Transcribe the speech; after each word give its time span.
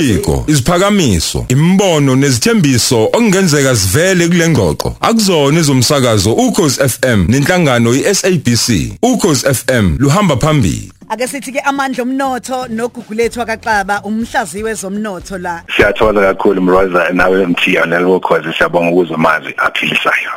Imibiko, 0.00 0.44
isiphakamiso, 0.46 1.46
imbono 1.48 2.16
nezithembiso 2.16 3.04
okungenzeka 3.04 3.76
sivele 3.76 4.28
kule 4.28 4.48
ngxoxo. 4.48 4.96
Akuzona 5.00 5.60
izomsakazo 5.60 6.32
ukhozi 6.32 6.88
FM 6.88 7.26
nenhlangano 7.28 7.94
iSABC. 7.94 8.96
Ukhozi 9.02 9.54
FM 9.54 9.96
luhamba 9.98 10.36
phambili. 10.36 10.92
ake 11.08 11.26
sithi 11.26 11.52
ke 11.52 11.60
amandla 11.60 12.02
omnotho 12.02 12.68
nogugulethu 12.68 13.42
akaXaba 13.42 14.02
umhlaziwe 14.04 14.70
wezomnotho 14.70 15.38
la 15.38 15.62
siyathola 15.76 16.20
kakhulu 16.20 16.62
mroza 16.62 17.10
nawe 17.12 17.46
mthiya 17.46 17.86
nelokhozi 17.86 18.52
siyabonga 18.52 18.90
ukuzwa 18.90 19.14
amazwi 19.14 19.54
aphilisayo 19.56 20.30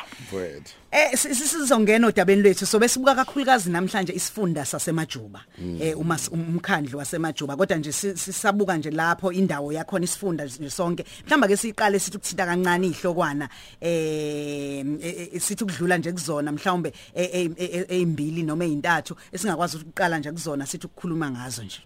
eh 0.94 1.18
si- 1.18 1.36
si- 1.36 1.48
sizongena 1.48 2.08
odabeni 2.08 2.42
lwethu 2.42 2.66
so 2.66 2.80
besibuka 2.80 3.16
kakhulukazi 3.16 3.70
namhlanje 3.70 4.14
isifunda 4.14 4.66
sasemajuba. 4.66 5.42
Eh 5.82 5.98
uma 6.00 6.18
umkhandlu 6.32 6.98
wasemajuba 7.00 7.56
kodwa 7.56 7.78
nje 7.78 7.92
si- 7.92 8.18
sisabuka 8.18 8.78
nje 8.78 8.92
lapho 8.92 9.32
indawo 9.32 9.72
yakhona 9.74 10.06
isifunda 10.06 10.46
nje 10.46 10.70
sonke. 10.70 11.04
Mhlamba 11.26 11.48
ke 11.48 11.58
siqale 11.58 12.00
sithi 12.00 12.18
ukuthinta 12.18 12.46
kancane 12.46 12.88
ihlokwana 12.88 13.50
eh 13.82 14.86
eh, 15.02 15.30
eh, 15.34 15.42
sithi 15.42 15.64
ukudlula 15.64 15.98
nje 15.98 16.12
kuzona 16.12 16.52
mhlawumbe 16.52 16.94
ezimbili 17.16 18.44
noma 18.44 18.66
ezintathu 18.66 19.16
esingakwazi 19.32 19.78
ukuqala 19.78 20.20
nje 20.20 20.32
kuzona 20.32 20.66
sithi 20.66 20.86
ukukhuluma 20.88 21.32
ngazo 21.32 21.64
nje. 21.64 21.82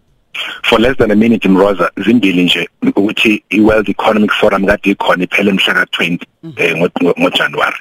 For 0.70 0.80
less 0.80 0.98
than 0.98 1.12
a 1.12 1.16
minute 1.16 1.48
mroza 1.50 1.92
zimbili 2.06 2.44
nje 2.44 2.70
ukuthi 2.96 3.44
i-world 3.50 3.90
economic 3.90 4.32
forum 4.32 4.66
kade 4.66 4.90
ikhona 4.92 5.24
iphele 5.24 5.52
mhla 5.52 5.74
ka-20 5.74 6.20
eh, 6.58 6.76
ngo- 6.78 6.90
ngo- 7.04 7.14
ngojanuwari. 7.20 7.76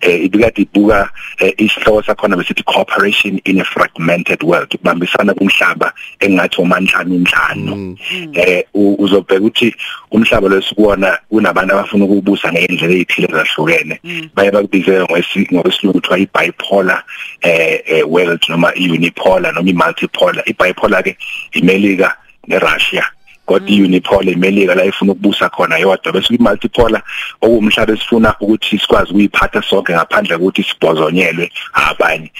Eh 0.00 0.24
ibikade 0.24 0.62
ibuka 0.62 1.10
eh, 1.38 1.54
isihloko 1.58 2.02
sakhona 2.02 2.36
besithi 2.36 2.62
cooperation 2.62 3.40
in 3.44 3.60
a 3.60 3.64
fragmented 3.64 4.42
world 4.42 4.74
ukubambisana 4.74 5.34
kumhlaba 5.34 5.92
engathi 6.20 6.60
omanhlanu 6.62 7.14
inhlanu. 7.14 7.96
Eh 8.32 8.64
u- 8.74 8.94
uzobheka 8.98 9.40
ukuthi 9.40 9.74
umhlaba 10.10 10.48
lesikuwona 10.48 11.18
kunabantu 11.28 11.74
abafuna 11.74 12.04
ukubusa 12.04 12.52
ngendlela 12.52 12.94
ezithile 12.94 13.28
zahlukene 13.32 14.00
baye 14.34 14.50
bakubize 14.50 15.00
ngokwesilungu 15.00 16.00
kuthiwa 16.00 16.18
i-bipolar 16.18 17.02
eh, 17.40 17.80
eh 17.86 18.04
world 18.12 18.42
noma 18.48 18.72
i-unipolar 18.74 19.54
noma 19.54 19.70
i-multipolar. 19.70 20.42
I-bipolar 20.46 21.02
ke 21.02 21.16
imelika 21.52 22.16
neRussia 22.48 23.06
kodwa 23.46 23.70
i-unipolar 23.70 24.32
imelika 24.32 24.74
la 24.74 24.84
ifuna 24.84 25.12
ukubusa 25.12 25.48
khona 25.48 25.78
yodwa. 25.78 26.12
Bese 26.12 26.34
i-multipolar 26.34 27.02
okuwumhlaba 27.40 27.92
esifuna 27.92 28.34
ukuthi 28.40 28.78
sikwazi 28.78 29.10
ukuyiphatha 29.10 29.62
sonke 29.62 29.92
ngaphandle 29.92 30.38
kokuthi 30.38 30.62
sibhozonyelwe 30.62 31.50
abanye. 31.72 32.30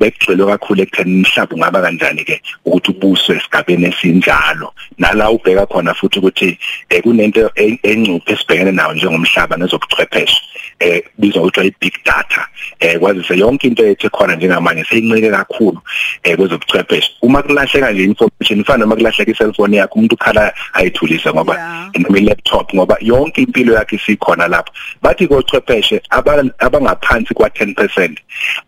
Bekugxilwe 0.00 0.46
kakhulu 0.46 0.82
ekutheni 0.82 1.14
umhlaba 1.22 1.54
ungaba 1.54 1.82
kanjani 1.82 2.24
ke 2.24 2.40
ukuthi 2.64 2.90
ubuswe 2.90 3.36
esigabeni 3.36 3.86
esinjalo. 3.86 4.72
Nala 4.98 5.30
ubheka 5.30 5.66
khona 5.66 5.94
futhi 5.94 6.18
ukuthi 6.18 6.58
eh, 6.88 7.02
kunento 7.02 7.50
encuphe 7.82 8.32
esibhekene 8.32 8.72
nayo 8.72 8.94
njengomhlaba 8.94 9.56
nezobuchwepheshe 9.56 10.40
eh 10.80 11.02
bizwa 11.18 11.42
ukuthi 11.42 11.60
i-big 11.60 11.94
data. 12.04 12.46
Eh 12.80 12.98
kwazise 12.98 13.36
yonke 13.38 13.66
into 13.66 13.86
ethe 13.86 14.08
khona 14.08 14.36
njengamanje 14.36 14.84
seyincike 14.84 15.30
kakhulu 15.30 15.80
eh 16.24 16.36
kwezobuchwepheshe. 16.36 17.10
Uma 17.22 17.42
kulahleka 17.42 17.92
nje 17.92 18.04
information 18.04 18.60
ifana 18.60 18.78
noma 18.78 18.96
kulahleka 18.96 19.30
i-cellphone 19.32 19.76
yakho 19.76 19.94
umuntu 19.98 20.14
ukhala 20.14 20.52
ayithulise 20.72 21.30
ngoba 21.30 21.54
noma 21.98 22.18
i-laptop 22.18 22.74
ngoba 22.74 22.96
yonke 23.00 23.42
impilo 23.42 23.74
yakhe 23.74 23.96
isikhona 23.96 24.48
lapho. 24.48 24.72
Bathi 25.02 25.28
kochwepheshe 25.28 26.00
aba- 26.10 26.50
abangaphansi 26.58 27.34
kwa-10% 27.34 28.16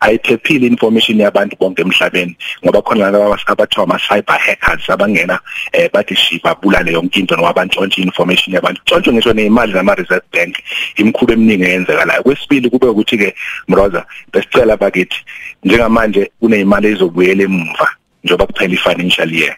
ayiphephile 0.00 0.66
information 0.66 1.20
yabantu 1.22 1.56
bonke 1.60 1.82
emhlabeni 1.82 2.36
ngoba 2.64 2.82
khona 2.82 3.10
laba 3.10 3.38
abathiwa 3.46 3.84
ama-cyber 3.84 4.38
hackers 4.38 4.90
abangena 4.90 5.40
eh, 5.72 5.90
bathi 5.92 6.16
shi 6.16 6.40
babulale 6.44 6.92
yonke 6.92 7.20
into 7.20 7.36
noma 7.36 7.52
bantshontshe 7.52 8.02
information 8.02 8.54
yabantu. 8.54 8.80
Tshontshe 8.84 9.12
ngisho 9.12 9.32
ney'mali 9.32 9.72
zama-reserve 9.72 10.24
bank 10.32 10.56
imikhuba 10.96 11.32
eminingi 11.32 11.64
eyenzekalayo 11.64 12.22
kwesibili 12.22 12.70
kube 12.70 12.86
ukuthi-ke 12.86 13.34
mroza 13.68 14.06
besicela 14.32 14.76
bakithi 14.76 15.16
njengamanje 15.64 16.30
kuney'mali 16.40 16.88
ezobuyela 16.88 17.42
emumva 17.42 17.88
njengoba 18.24 18.46
kuphela 18.46 18.74
i-financial 18.74 19.34
year. 19.34 19.56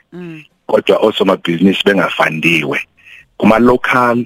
Kodwa 0.66 0.98
osomabhizinisi 0.98 1.82
bengafandiwe 1.84 2.80
kuma 3.36 3.58
local 3.58 4.24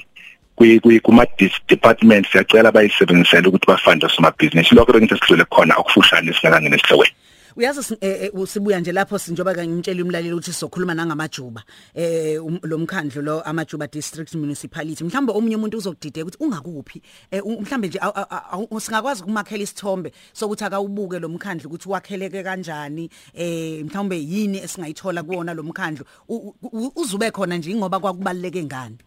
kwi 0.57 0.81
kwi- 0.81 1.01
kuma 1.01 1.25
dis- 1.39 1.61
departments 1.69 2.31
siyacela 2.33 2.73
bayisebenzisele 2.73 3.49
ukuthi 3.49 3.67
bafande 3.67 4.07
osomabhizinisi 4.07 4.75
lokho 4.75 4.93
bengithi 4.93 5.15
sidlule 5.21 5.45
khona 5.45 5.75
okufushane 5.77 6.33
singakangena 6.33 6.77
esihlokweni 6.77 7.13
uyazi 7.59 7.83
si- 7.83 7.99
eh, 8.01 8.23
eh, 8.23 8.31
usibuya 8.35 8.81
nje 8.81 8.93
lapho 8.93 9.19
sinjoba 9.19 9.53
ngimtshela 9.55 10.03
umlaleli 10.03 10.33
ukuthi 10.33 10.53
sizokhuluma 10.53 10.95
nangamajuba 10.95 11.63
eh 11.95 12.39
um- 12.45 12.61
lo 12.63 12.79
mkhandlo 12.79 13.23
lo 13.23 13.41
amajuba 13.43 13.87
district 13.87 14.35
municipality. 14.35 15.05
Mhlawumbe 15.05 15.33
omunye 15.33 15.57
umuntu 15.57 15.79
uzokudideka 15.79 16.27
ukuthi 16.27 16.39
ungakuphi 16.45 17.03
eh, 17.31 17.43
u- 17.47 17.61
mhlawumbe 17.61 17.89
nje 17.89 17.99
awu- 17.99 18.15
awu- 18.15 18.67
awu- 18.71 18.81
singakwazi 18.81 19.23
ukumakhela 19.23 19.63
isithombe 19.63 20.13
sokuthi 20.33 20.65
akawubuke 20.65 21.19
lo 21.19 21.29
mkhandlo 21.29 21.67
ukuthi 21.69 21.89
wakheleke 21.89 22.43
kanjani 22.43 23.11
eh 23.35 23.85
mhlawumbe 23.85 24.17
yini 24.23 24.59
esingayithola 24.59 25.23
kuwona 25.23 25.55
lo 25.55 25.63
mkhandlo 25.63 26.05
U- 26.29 26.55
u- 26.63 26.93
uzube 26.97 27.31
khona 27.31 27.57
nje 27.59 27.75
ngoba 27.75 27.99
kwakubaleke 28.01 28.63
ngani? 28.65 28.99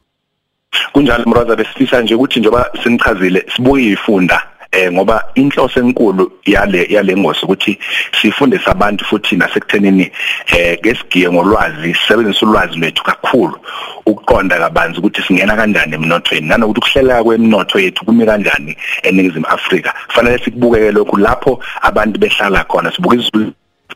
Kunjalo 0.94 1.24
mroza 1.26 1.56
besifisa 1.56 2.02
nje 2.02 2.16
ukuthi 2.16 2.40
njoba 2.40 2.72
senichazile 2.84 3.46
sibuye 3.56 3.92
ifunda 3.92 4.48
eh 4.72 4.92
ngoba 4.92 5.24
inhloso 5.36 5.80
enkulu 5.80 6.32
yale 6.46 6.88
yale 6.90 7.16
ngosi 7.18 7.46
ukuthi 7.46 7.80
sifundise 8.22 8.70
abantu 8.72 9.06
futhi 9.06 9.36
nasekuthenini 9.36 10.12
eh 10.48 10.80
ngesigiye 10.80 11.30
ngolwazi 11.32 11.94
sisebenzisa 11.94 12.46
ulwazi 12.46 12.80
lwethu 12.80 13.04
kakhulu 13.04 13.60
ukuqonda 14.06 14.58
kabanzi 14.60 15.00
ukuthi 15.00 15.22
singena 15.22 15.56
kanjani 15.56 15.96
emnothweni. 15.96 16.48
Nanokuthi 16.48 16.80
ukuhlela 16.80 17.24
kwemnotho 17.24 17.80
yethu 17.80 18.06
kumi 18.06 18.26
kanjani 18.26 18.78
eningizimu 19.04 19.48
Afrika 19.48 19.94
kufanele 20.08 20.44
sikubukeke 20.44 20.92
lokhu 20.92 21.18
lapho 21.18 21.60
abantu 21.82 22.20
behlala 22.20 22.64
khona 22.64 22.92
sibuke 22.92 23.18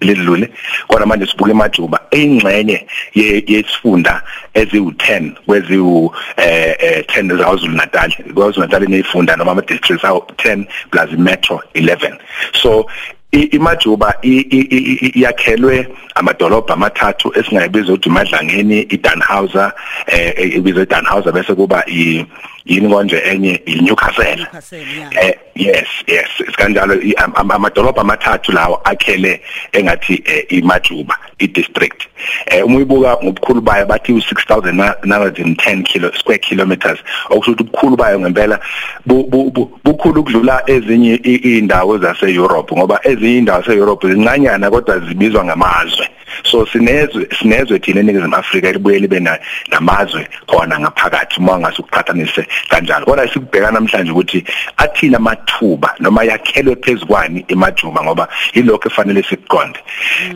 ledlule 0.01 0.49
kodwa 0.87 1.07
manje 1.07 1.25
sibuke 1.25 1.51
emajuba. 1.51 1.99
Eyingxenye 2.11 2.87
ye- 3.13 3.43
yesifunda 3.47 4.21
eziwu10 4.55 5.31
kweziwu 5.45 6.15
eh 6.37 6.75
eh, 6.79 7.03
10 7.07 7.37
zaKwaZulu 7.37 7.73
Natal 7.75 8.11
kwaZulu 8.33 8.61
Natal 8.67 8.83
ineyifunda 8.83 9.35
noma 9.35 9.51
ama 9.51 9.61
districts 9.61 10.05
awu 10.05 10.19
10 10.37 10.65
plus 10.91 11.11
metro 11.17 11.61
11 11.73 12.17
so 12.61 12.85
imajuba 13.31 14.13
i- 14.21 14.29
i- 14.49 14.67
i- 14.77 14.99
i- 15.07 15.21
yakhelwe 15.21 15.87
amadolobha 16.15 16.73
amathathu 16.73 17.31
esingayibiza 17.39 17.93
ukuthi 17.93 18.09
imadlangeni 18.09 18.79
iDanhauser 18.81 19.71
eh 20.07 20.55
ibizwe 20.55 20.83
iDanhauser 20.83 21.33
bese 21.33 21.53
kuba 21.55 21.83
i 21.87 22.25
yini 22.65 22.89
konje 22.89 23.17
enye? 23.17 23.61
iNewcastle 23.65 24.35
Newcastle, 24.35 24.79
yeah. 24.97 25.25
eh 25.27 25.33
yes 25.55 25.87
yes. 26.07 26.27
Sikanjalo 26.37 26.93
i- 27.01 27.13
am- 27.17 27.33
am- 27.35 27.51
amadolobha 27.51 28.01
amathathu 28.01 28.51
lawo 28.51 28.81
akhele 28.83 29.41
engathi 29.71 30.21
eh, 30.25 30.45
imajuba 30.49 31.15
i-district. 31.39 32.07
Eh 32.45 32.65
uma 32.65 32.75
uyibuka 32.77 33.17
ngobukhulu 33.23 33.61
bayo 33.61 33.85
bathi 33.85 34.13
u6910 34.13 35.83
kilo 35.83 36.11
square 36.17 36.39
kilometers. 36.39 36.99
Okusho 37.29 37.51
ukuthi 37.51 37.63
ubukhulu 37.63 37.95
bayo 37.97 38.19
ngempela 38.19 38.59
bu- 39.05 39.23
bu- 39.29 39.51
bu- 39.51 39.79
bukhulu 39.83 40.21
ukudlula 40.21 40.63
ezinye 40.67 41.15
i- 41.23 41.57
indawo 41.57 41.97
zase-Europe 41.97 42.75
ngoba 42.75 42.99
ezinye 43.03 43.37
indawo 43.37 43.61
zase-Europe 43.61 44.07
zincanyana 44.13 44.69
kodwa 44.71 44.99
zibizwa 44.99 45.45
ngamazwe. 45.45 46.07
So 46.43 46.65
sinezwe 46.65 47.27
sinezwe 47.39 47.79
thina 47.79 47.99
eningizimu 47.99 48.35
Afrika 48.35 48.71
libuye 48.71 48.99
libe 48.99 49.19
na- 49.19 49.39
namazwe 49.71 50.27
khona 50.47 50.79
ngaphakathi 50.79 51.39
uma 51.39 51.59
ngasukuqhathanise 51.59 52.45
kanjalo. 52.69 53.05
Kodwa 53.05 53.27
sikubheka 53.27 53.71
namhlanje 53.71 54.11
ukuthi 54.11 54.43
athina 54.77 55.17
amathuba 55.17 55.95
noma 55.99 56.23
yakhelwe 56.23 56.75
phezukwani 56.75 57.45
emajuba 57.47 58.03
ngoba 58.03 58.27
yilokho 58.53 58.89
efanele 58.89 59.23
sikuqonde 59.23 59.79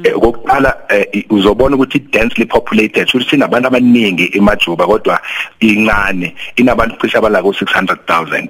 Eh, 0.03 0.15
okokuqala 0.15 0.77
eh, 0.89 1.05
i- 1.13 1.25
uzobona 1.29 1.75
ukuthi 1.75 1.99
densely 1.99 2.45
populated 2.45 3.09
futhi 3.09 3.29
sinabantu 3.29 3.67
abaningi 3.67 4.31
emajuba 4.33 4.85
kodwa 4.87 5.19
incane 5.59 6.35
inabantu 6.55 6.95
cishe 7.01 7.17
abala 7.17 7.41
ku 7.41 7.49
600000 7.53 8.47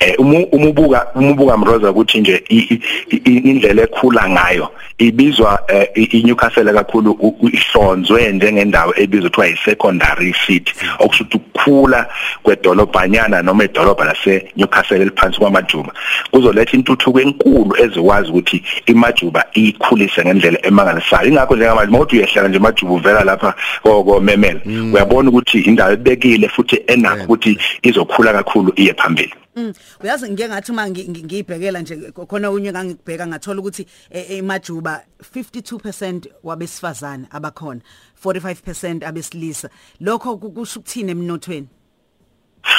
eh 0.00 0.14
uma 0.18 0.38
uma 0.52 0.66
ubuka 0.68 1.06
uma 1.14 1.30
ubuka 1.30 1.56
mroza 1.56 1.90
ukuthi 1.90 2.20
nje 2.20 2.42
i- 2.48 2.80
i- 3.10 3.22
i- 3.24 3.42
indlela 3.50 3.82
ekhula 3.82 4.28
ngayo 4.28 4.68
ibizwa 4.98 5.62
eh, 5.68 5.88
i- 5.94 6.18
iNewcastle 6.20 6.70
kakhulu 6.84 7.10
u- 7.12 7.36
u- 7.40 7.48
ihlonzwe 7.48 8.32
njengendawo 8.32 8.92
ebizwa 8.96 9.30
kuthiwa 9.30 9.48
i-secondary 9.48 10.34
city. 10.46 10.72
Okusho 10.98 11.24
ukuthi 11.24 11.36
ukukhula 11.36 12.06
kwedolobhanyana 12.42 13.42
noma 13.42 13.64
idolobha 13.64 14.04
lase 14.04 14.48
Newcastle 14.56 14.96
eliphansi 15.00 15.38
kwamajuba 15.38 15.92
kuzoletha 16.30 16.76
intuthuko 16.76 17.20
enkulu 17.20 17.76
ezokwazi 17.78 18.30
ukuthi 18.30 18.62
imajuba 18.86 19.44
ikhulise 19.54 20.24
ngendlela 20.24 20.58
emangalisayo. 20.66 21.28
Ingakho 21.28 21.56
njengamanje 21.56 21.92
mawuthi 21.92 22.16
uyehlela 22.16 22.48
nje 22.48 22.58
majuba 22.58 22.92
uvela 22.92 23.24
lapha 23.24 23.54
komemela 23.82 24.60
uyabona 24.92 25.28
ukuthi 25.28 25.58
indawo 25.60 25.92
ebekile 25.92 26.48
futhi 26.48 26.82
enakho 26.86 27.24
ukuthi 27.24 27.58
izokhula 27.82 28.32
kakhulu 28.32 28.72
iye 28.76 28.94
phambili. 28.94 29.34
Mm. 29.60 29.72
Uyazi 30.02 30.30
ngike 30.30 30.48
ngathi 30.48 30.72
uma 30.72 30.86
ngi- 30.88 31.08
ngi- 31.10 31.24
ngiyibhekela 31.24 31.80
nje 31.80 31.96
khona 32.12 32.50
unye 32.50 32.72
ngangibheka 32.72 33.26
ngathola 33.26 33.60
ukuthi 33.60 33.86
emajuba 34.10 35.04
52% 35.34 36.26
wabesifazane 36.42 37.26
abakhona 37.30 37.80
45% 38.24 39.04
abesilisa 39.04 39.68
lokho 40.00 40.36
ku- 40.40 40.50
kusho 40.52 40.80
ukuthini 40.80 41.10
emnothweni 41.12 41.68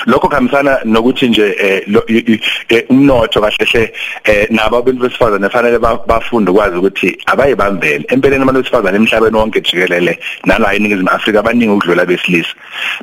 lokho 0.05 0.27
kuhambisana 0.29 0.79
nokuthi 0.85 1.27
nje 1.29 1.55
eh, 1.59 1.83
lo- 1.88 2.03
i- 2.07 2.23
i- 2.33 2.41
eh, 2.69 2.83
umnotho 2.89 3.41
kahle 3.41 3.65
hle 3.71 3.93
eh, 4.23 4.47
nabo 4.49 4.77
abantu 4.77 5.01
besifazane 5.03 5.49
fanele 5.49 5.79
ba- 5.79 6.03
bafunde 6.07 6.51
ukwazi 6.51 6.77
ukuthi 6.77 7.17
abayibambele 7.25 8.05
empeleni 8.09 8.43
abantu 8.43 8.61
besifazane 8.61 8.95
emhlabeni 8.97 9.38
wonke 9.38 9.61
jikelele 9.61 10.19
nala 10.45 10.73
eningizimu 10.73 11.09
Afrika 11.09 11.39
abaningi 11.39 11.71
ukudlula 11.73 12.05
besilisa. 12.05 12.53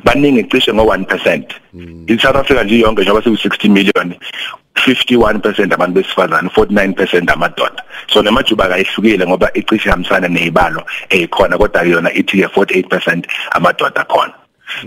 Baningi 0.03 0.43
cishe 0.43 0.73
ngo 0.73 0.83
1% 0.83 1.43
in 2.07 2.19
South 2.19 2.35
Africa 2.35 2.63
nje 2.63 2.79
yonke 2.79 3.01
njengoba 3.01 3.23
siku 3.23 3.35
60 3.35 3.69
million 3.69 4.13
51% 4.75 5.73
abantu 5.73 5.93
besifazane 6.01 6.49
49% 6.49 7.31
amadoda. 7.33 7.83
So 8.13 8.21
nemajuba 8.21 8.67
kayihlukile 8.67 9.27
ngoba 9.27 9.51
icishe 9.53 9.89
ihambisana 9.89 10.27
nezibalo 10.27 10.83
ezikhona 11.09 11.57
kodwa 11.57 11.83
yona 11.83 12.13
ithi 12.13 12.37
ke 12.41 12.45
48% 12.47 13.23
amadoda 13.51 14.03
khona. 14.03 14.33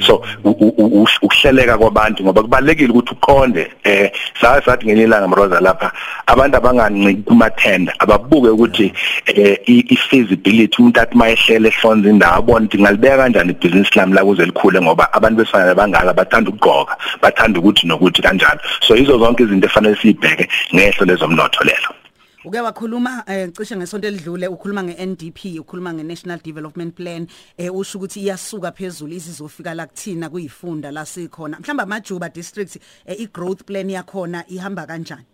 So 0.06 0.23
u- 0.44 0.50
u- 0.50 0.75
u- 1.02 1.08
ukuhleleka 1.23 1.79
kwabantu 1.79 2.25
ngoba 2.25 2.43
kubalekile 2.43 2.90
ukuthi 2.90 3.12
uqonde 3.12 3.70
eh 3.84 4.11
sathi 4.40 4.64
sathi 4.64 4.87
ngelinye 4.87 5.05
ilanga 5.05 5.29
mroza 5.29 5.61
lapha 5.61 5.93
abantu 6.26 6.56
abanganciki 6.56 7.23
kumathenda 7.23 7.93
ababuke 7.99 8.49
ukuthi 8.49 8.93
eh 9.26 9.58
i- 9.67 9.87
i-feasibility 9.94 10.76
umuntu 10.79 11.00
athi 11.00 11.17
mayehlele 11.17 11.69
ehlonza 11.69 12.08
indawo 12.11 12.37
abone 12.38 12.67
ukuthi 12.67 12.82
ngalibeka 12.82 13.17
kanjani 13.17 13.50
ibhizinisi 13.52 13.99
lami 13.99 14.14
la 14.14 14.25
kuze 14.25 14.44
likhule 14.44 14.81
ngoba 14.81 15.12
abantu 15.12 15.37
besifana 15.37 15.75
bangaka 15.75 16.12
bathanda 16.14 16.50
ukugqoka 16.50 16.96
bathanda 17.23 17.61
ukuthi 17.61 17.87
nokuthi 17.87 18.23
kanjalo. 18.23 18.61
So 18.81 18.96
izo 18.96 19.19
zonke 19.19 19.43
izinto 19.43 19.67
efanele 19.67 19.96
siyibheke 19.96 20.49
ngehlo 20.75 21.06
lezomnotho 21.06 21.64
lelo. 21.64 22.01
Uke 22.44 22.61
wakhuluma 22.61 23.25
eh, 23.27 23.49
cishe 23.53 23.77
ngesonto 23.77 24.09
elidlule 24.09 24.49
ukhuluma 24.49 24.83
ngeNDP 24.83 25.61
ukhuluma 25.61 25.93
ngeNational 25.94 26.41
Development 26.43 26.94
Plan 26.94 27.27
eh 27.56 27.71
usho 27.75 27.99
ukuthi 27.99 28.21
iyasuka 28.21 28.73
phezulu 28.73 29.12
izizofika 29.12 29.75
la 29.75 29.87
kuthina 29.87 30.29
kuyifunda 30.29 30.91
la 30.91 31.06
sikhona. 31.06 31.61
Mhlamba 31.61 31.83
amajuba 31.83 32.29
district 32.29 32.79
eh, 33.06 33.21
igrowth 33.21 33.65
plan 33.65 33.91
yakhona 33.91 34.44
ihamba 34.49 34.87
kanjani? 34.87 35.31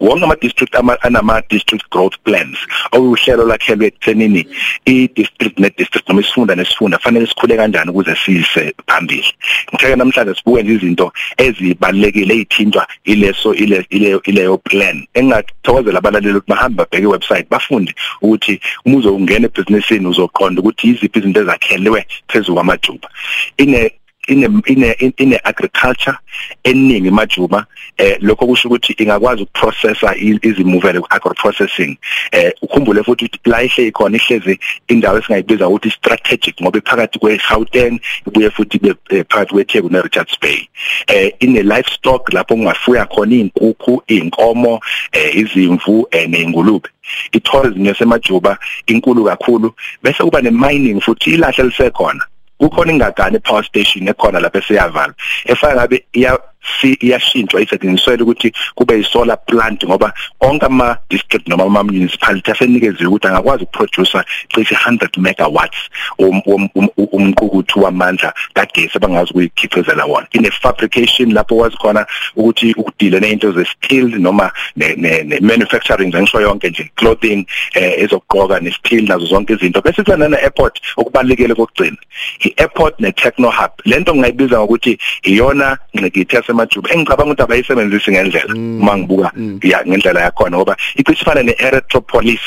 Wonke 0.00 0.24
ama 0.24 0.36
district 0.36 0.74
ama 0.74 1.02
anama 1.02 1.42
district 1.50 1.90
growth 1.90 2.16
plans. 2.24 2.58
Okuhlelo 2.92 3.46
lakhelwe 3.46 3.86
ekuthenini 3.86 4.46
i 4.86 5.08
district 5.08 5.58
ne 5.58 5.70
district 5.76 6.08
noma 6.08 6.20
isifunda 6.20 6.54
nesifunda 6.54 6.98
fanele 6.98 7.26
sikhule 7.26 7.56
kanjani 7.56 7.90
ukuze 7.90 8.16
sise 8.24 8.74
phambili. 8.86 9.34
Ngitheke 9.74 9.96
namhlanje 9.96 10.34
sibuke 10.34 10.62
nje 10.62 10.74
izinto 10.74 11.12
ezibalekile 11.36 12.34
ezithintwa 12.34 12.86
ileso 13.04 13.54
ile 13.54 13.86
ile 13.90 14.20
ileyo 14.24 14.58
plan. 14.58 15.06
Engathokozela 15.14 15.98
abalaleli 15.98 16.38
ukuthi 16.38 16.50
bahambe 16.50 16.76
babheke 16.76 17.02
iwebsite 17.02 17.46
bafunde 17.50 17.94
ukuthi 18.22 18.60
umuzo 18.84 19.14
ungena 19.14 19.46
ebusinessini 19.46 20.06
uzoqonda 20.06 20.60
ukuthi 20.60 20.88
iziphi 20.88 21.18
izinto 21.18 21.40
ezakhelwe 21.40 22.06
phezulu 22.28 22.54
kwamajuba. 22.54 23.08
Ine 23.56 23.92
ine 24.28 24.48
ine 24.66 25.12
ine 25.16 25.40
agriculture 25.44 26.16
eningi 26.64 27.10
majuba 27.10 27.66
eh 27.96 28.16
lokho 28.20 28.46
kusho 28.46 28.68
ukuthi 28.68 28.92
ingakwazi 28.92 29.42
ukuprocessa 29.42 30.14
i- 30.16 30.38
izimuvele 30.42 31.00
agro 31.10 31.34
processing 31.34 31.96
eh 32.32 32.52
ukhumbule 32.62 33.02
futhi 33.02 33.24
ukuthi 33.24 33.50
la 33.50 33.62
ihle 33.62 33.86
ikhona 33.86 34.16
ihlezi 34.16 34.58
indawo 34.88 35.18
esingayibiza 35.18 35.68
ukuthi 35.68 35.90
strategic 35.90 36.62
ngoba 36.62 36.78
iphakathi 36.78 37.18
kweGauteng 37.18 38.00
ibuye 38.26 38.50
futhi 38.50 38.76
ibe 38.76 38.94
eh, 39.10 39.24
phakathi 39.28 39.52
kweTheku 39.52 39.88
neRichards 39.88 40.40
Bay. 40.40 40.68
Eh 41.06 41.32
ine 41.40 41.62
livestock 41.62 42.32
lapho 42.32 42.54
kungafuya 42.54 43.06
khona 43.06 43.34
izinkukhu 43.34 44.02
izinkomo 44.06 44.80
eh 45.12 45.36
izimvu 45.36 46.08
eh 46.10 46.28
nezingulube 46.28 46.88
itourism 47.32 47.86
yasemajuba 47.86 48.58
inkulu 48.86 49.24
kakhulu 49.24 49.74
bese 50.02 50.22
kuba 50.24 50.40
nemining 50.40 51.00
futhi 51.00 51.30
ilahle 51.30 51.62
lisekhona 51.64 52.24
kukhona 52.58 52.92
ingagane 52.92 53.38
power 53.38 53.64
station 53.64 54.08
ekhona 54.08 54.40
lapha 54.40 54.58
esiyavala 54.58 55.14
efana 55.44 55.74
ngabe 55.74 56.04
iya 56.12 56.32
si 56.34 56.57
iyashintshwa 57.00 57.60
isetshenziswele 57.60 58.22
ukuthi 58.22 58.52
kube 58.74 59.00
isolar 59.00 59.38
plant 59.46 59.84
ngoba 59.84 60.12
onke 60.40 60.66
ama 60.66 60.96
district 61.10 61.48
noma 61.48 61.64
ama 61.64 61.82
municipality 61.84 62.50
asenikeziwe 62.50 63.08
ukuthi 63.08 63.26
angakwazi 63.26 63.64
ukuproduce 63.64 64.18
cishe 64.54 64.74
100 64.74 65.20
megawatts 65.20 65.78
um- 66.18 66.42
um- 66.46 66.68
um- 66.74 67.08
umqukuthu 67.12 67.82
wamandla 67.82 68.34
kagesi 68.54 68.96
abangazi 68.96 69.30
ukuyikhiqizela 69.30 70.04
wona. 70.04 70.26
Ine 70.32 70.50
fabrication 70.50 71.32
lapho 71.32 71.56
wazi 71.56 71.76
khona 71.76 72.06
ukuthi 72.36 72.74
ukudile 72.76 73.20
nezinto 73.20 73.52
ze 73.52 73.64
steel 73.64 74.20
noma 74.20 74.50
ne, 74.76 74.94
ne, 74.96 75.22
ne 75.22 75.40
manufacturing 75.40 76.14
ngisho 76.14 76.40
yonke 76.40 76.68
nje 76.70 76.90
clothing 76.96 77.46
eh 77.74 78.02
ezokugqoka 78.02 78.60
ne 78.60 78.70
steel 78.70 79.04
nazo 79.04 79.26
zonke 79.26 79.52
izinto. 79.52 79.80
Bese 79.80 80.02
kuba 80.02 80.16
nana 80.16 80.38
airport 80.38 80.80
okubalekele 80.96 81.54
kokugcina 81.54 81.96
i-airport 82.44 83.00
ne-techno 83.00 83.50
hub. 83.50 83.70
Lento 83.84 84.14
ngingayibiza 84.14 84.58
ngokuthi 84.58 84.98
iyona 85.22 85.78
ngqikithi 85.96 86.36
yasemajuba 86.58 86.90
engicabanga 86.90 87.32
ukuthi 87.32 87.42
abayisebenzisi 87.42 88.10
ngendlela 88.10 88.54
uma 88.54 88.96
ngibuka 88.98 89.32
ya 89.62 89.84
ngendlela 89.86 90.20
yakhona 90.20 90.56
ngoba 90.56 90.76
icishe 90.96 91.22
ifana 91.22 91.42
ne-electropolis 91.42 92.40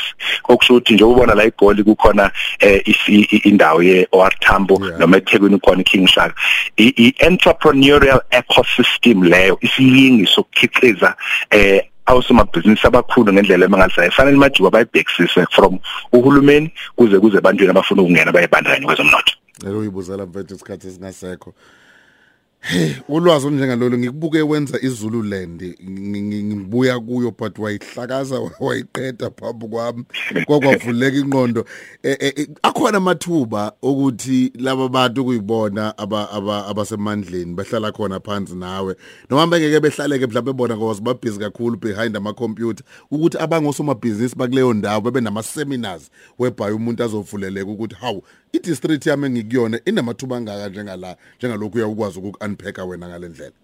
okusho 0.48 0.74
ukuthi 0.74 0.94
nje 0.94 1.04
ubona 1.04 1.34
la 1.34 1.44
igoli 1.44 1.84
kukhona 1.84 2.30
eh, 2.60 2.82
isi- 2.84 3.28
i- 3.30 3.48
indawo 3.48 3.82
ye-OR 3.82 4.32
Tambo 4.40 4.78
Yeah. 4.82 4.98
noma 4.98 5.16
eThekwini 5.16 5.58
khona 5.60 5.80
iKing 5.80 6.06
Shaka. 6.08 6.34
I- 6.76 6.94
i-entrepreneurial 6.96 8.20
ecosystem 8.30 9.22
leyo 9.24 9.58
isilingi 9.60 10.26
sokukhiqiza 10.26 11.14
eh 11.50 11.82
awusomabhizinisi 12.06 12.86
abakhulu 12.86 13.32
ngendlela 13.32 13.64
emangalisayo 13.66 14.10
fanele 14.10 14.36
majuba 14.36 14.70
bayibhekisise 14.70 15.46
from 15.50 15.78
uhulumeni 16.12 16.70
kuze 16.96 17.18
kuze 17.20 17.38
ebantwini 17.38 17.70
abafuna 17.70 18.02
ukungena 18.02 18.32
bayibandakanye 18.32 18.86
kwezomnotho. 18.86 19.34
Lelo 19.62 19.78
uyibuzela 19.78 20.26
mfethu 20.26 20.54
isikhathi 20.54 20.90
singasekho. 20.90 21.54
Hey, 22.64 22.92
ulwazi 23.08 23.46
olunjengalolo 23.46 23.98
ngikubuke 23.98 24.42
wenza 24.42 24.78
iZululand 24.82 25.62
ngi- 25.62 26.22
ngi- 26.22 26.44
ngibuya 26.44 27.00
kuyo 27.00 27.30
but 27.38 27.58
wayihlakaza 27.58 28.40
wayiqeda 28.60 29.30
phambi 29.30 29.66
kwami. 29.68 30.04
Kwakwavuleka 30.46 31.16
inqondo 31.18 31.64
Eh, 32.02 32.16
eh, 32.20 32.32
eh, 32.36 32.48
akhona 32.62 32.98
amathuba 32.98 33.72
ukuthi 33.82 34.52
laba 34.58 34.88
bantu 34.88 35.24
kuyibona 35.24 35.98
aba 35.98 36.30
aba- 36.30 36.66
abasemandleni 36.66 37.54
bahlala 37.54 37.92
khona 37.92 38.20
phansi 38.20 38.54
nawe. 38.54 38.96
Noma 39.30 39.46
bengeke 39.46 39.80
behlaleke 39.80 40.26
mhlawumbe 40.26 40.52
bona 40.52 40.76
ngoba 40.76 41.00
babhizi 41.00 41.38
kakhulu 41.38 41.76
behind 41.76 42.16
ama 42.16 42.32
computer 42.32 42.84
ukuthi 43.10 43.38
abangosoma 43.38 43.94
business 43.94 44.36
bakuleyo 44.36 44.72
ndawo 44.74 45.00
bebe 45.00 45.20
nama 45.20 45.42
seminars 45.42 46.10
whereby 46.38 46.70
umuntu 46.72 47.02
azovuleleka 47.04 47.70
ukuthi 47.70 47.94
hawu 47.94 48.22
i 48.52 48.58
district 48.58 49.06
yami 49.06 49.26
engikuyona 49.26 49.80
inamathuba 49.84 50.36
angaka 50.36 50.68
njengala 50.68 51.16
njengalokhu 51.38 51.76
uyakwazi 51.76 52.18
ukunpacka 52.18 52.84
wena 52.84 53.08
ngalendlela 53.08 53.61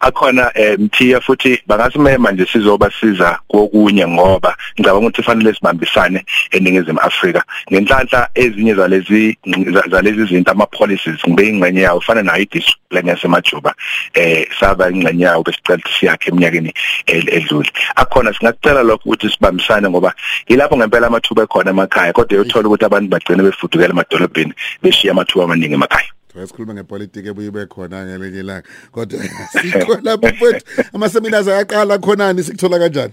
akhona 0.00 0.50
eh, 0.54 0.78
mthiya 0.78 1.20
futhi 1.20 1.62
bangasimema 1.66 2.32
nje 2.32 2.46
sizobasiza 2.52 3.38
kokunye 3.48 4.06
ngoba 4.08 4.56
ngicabanga 4.74 5.06
ukuthi 5.06 5.22
fanele 5.22 5.54
sibambisane 5.54 6.24
eningizimu 6.50 7.00
Afrika. 7.00 7.42
Ngenhlanhla 7.72 8.28
ezinye 8.34 8.74
zalezi 8.74 9.38
za- 9.72 9.84
zalezi 9.90 10.24
zinto 10.24 10.50
ama 10.50 10.66
policies 10.66 11.20
ngibe 11.28 11.48
ingxenye 11.48 11.80
yawo 11.80 12.00
fana 12.00 12.22
nayo 12.22 12.42
i 12.42 12.46
district 12.46 12.78
plan 12.88 13.06
yasemajuba 13.06 13.74
eh 14.14 14.46
saba 14.60 14.90
ingxenye 14.90 15.24
yawo 15.24 15.42
besicela 15.42 15.82
siyakhe 16.00 16.30
eminyakeni 16.30 16.72
edlule. 17.06 17.70
Akhona 17.96 18.32
singakucela 18.34 18.82
lokho 18.82 19.02
ukuthi 19.10 19.30
sibambisane 19.30 19.88
ngoba 19.90 20.14
yilapho 20.48 20.76
ngempela 20.76 21.06
amathuba 21.06 21.42
ekhona 21.42 21.70
emakhaya 21.70 22.12
kodwa 22.12 22.38
uyothola 22.38 22.68
ukuthi 22.68 22.84
abantu 22.84 23.08
bagcine 23.08 23.42
befudukela 23.42 23.90
emadolobheni 23.90 24.52
beshiya 24.82 25.12
amathuba 25.12 25.44
amaningi 25.44 25.74
emakhaya. 25.74 26.15
Sikhuluma 26.46 26.74
ngepolitiki 26.74 27.28
ebuye 27.28 27.48
ibe 27.48 27.66
khona 27.66 28.04
ngelinye 28.06 28.40
ilanga. 28.40 28.68
Kodwa 28.92 29.20
sikho 29.62 29.98
lapho 30.02 30.28
mfethu 30.28 30.64
ama 30.94 31.08
seminars 31.08 31.48
ayaqala 31.48 31.98
khonani 31.98 32.42
sikuthola 32.42 32.78
kanjani? 32.78 33.12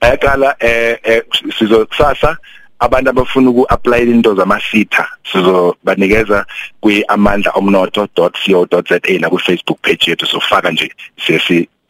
Ayaqala 0.00 0.56
eh 0.60 0.98
eh, 1.02 1.22
sizokusasa 1.58 2.36
abantu 2.80 3.10
abafuna 3.10 3.50
uku-apply 3.50 4.02
into 4.02 4.34
zamasitha 4.34 5.08
sizobanikeza 5.32 6.46
kwi-amandla 6.80 7.52
omnotho.co.za 7.52 9.00
na 9.20 9.30
ku-Facebook 9.30 9.78
page 9.82 10.10
yethu 10.10 10.26
sofaka 10.26 10.70
nje 10.70 10.92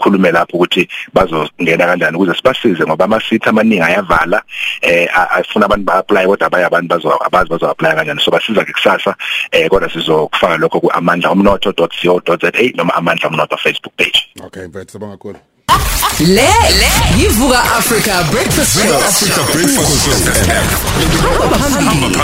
sesikhulume 0.00 0.30
lapho 0.32 0.56
ukuthi 0.56 0.88
bazongena 1.14 1.86
kanjani 1.86 2.16
ukuze 2.16 2.34
sibasize 2.34 2.84
ngoba 2.84 3.04
amasitha 3.04 3.50
amaningi 3.50 3.82
ayavala 3.82 4.42
eh 4.82 5.08
a- 5.14 5.30
afuna 5.30 5.66
abantu 5.66 5.84
ba-apply 5.84 6.26
kodwa 6.26 6.46
abaye 6.46 6.64
abantu 6.64 6.88
bazo 6.88 7.18
abazi 7.26 7.50
bazo-apply 7.50 7.94
kanjani 7.94 8.20
so 8.20 8.30
basiza 8.30 8.64
ke 8.64 8.72
kusasa 8.72 9.14
eh 9.52 9.68
kodwa 9.68 9.90
sizokufaka 9.92 10.56
lokho 10.56 10.80
ku-amandla 10.80 11.30
omnotho.co.za 11.30 12.52
noma 12.74 12.94
amandla 12.94 13.28
omnotho 13.28 13.56
Facebook 13.56 13.94
page 13.96 14.26
okay 14.46 14.66
mfethu 14.66 14.92
sabonga 14.92 15.16
kakhulu 15.16 15.38
Le 16.20 16.48
yivuka 17.18 17.58
Africa 17.62 18.12
Breakfast 18.30 18.82
Show. 18.82 18.96
Africa 18.96 19.52
Breakfast 19.52 20.04
Show. 20.04 20.12
Hamba 21.40 21.58
phambili. 21.58 22.16